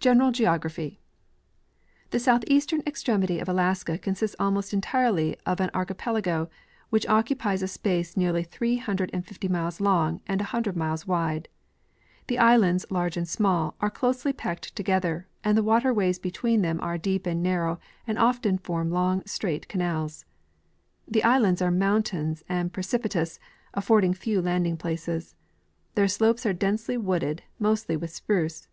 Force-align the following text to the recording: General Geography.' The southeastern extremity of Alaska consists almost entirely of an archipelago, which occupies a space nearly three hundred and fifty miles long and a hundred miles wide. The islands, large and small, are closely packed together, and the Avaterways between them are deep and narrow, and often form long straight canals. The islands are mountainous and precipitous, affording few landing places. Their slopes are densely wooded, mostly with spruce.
General 0.00 0.32
Geography.' 0.32 1.00
The 2.10 2.18
southeastern 2.20 2.82
extremity 2.86 3.38
of 3.38 3.48
Alaska 3.48 3.96
consists 3.96 4.36
almost 4.38 4.74
entirely 4.74 5.34
of 5.46 5.60
an 5.60 5.70
archipelago, 5.72 6.50
which 6.90 7.06
occupies 7.06 7.62
a 7.62 7.66
space 7.68 8.18
nearly 8.18 8.42
three 8.42 8.76
hundred 8.76 9.08
and 9.14 9.24
fifty 9.26 9.48
miles 9.48 9.80
long 9.80 10.20
and 10.26 10.42
a 10.42 10.52
hundred 10.52 10.76
miles 10.76 11.06
wide. 11.06 11.48
The 12.26 12.36
islands, 12.36 12.84
large 12.90 13.16
and 13.16 13.26
small, 13.26 13.76
are 13.80 13.88
closely 13.88 14.34
packed 14.34 14.76
together, 14.76 15.26
and 15.42 15.56
the 15.56 15.64
Avaterways 15.64 16.20
between 16.20 16.60
them 16.60 16.78
are 16.82 16.98
deep 16.98 17.26
and 17.26 17.42
narrow, 17.42 17.80
and 18.06 18.18
often 18.18 18.58
form 18.58 18.90
long 18.90 19.22
straight 19.24 19.68
canals. 19.68 20.26
The 21.08 21.24
islands 21.24 21.62
are 21.62 21.70
mountainous 21.70 22.44
and 22.46 22.74
precipitous, 22.74 23.40
affording 23.72 24.12
few 24.12 24.42
landing 24.42 24.76
places. 24.76 25.34
Their 25.94 26.08
slopes 26.08 26.44
are 26.44 26.52
densely 26.52 26.98
wooded, 26.98 27.42
mostly 27.58 27.96
with 27.96 28.10
spruce. 28.10 28.68